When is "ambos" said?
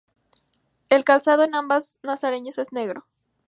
1.53-1.99